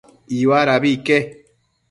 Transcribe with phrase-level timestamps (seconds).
[0.37, 1.17] Iuadabi ique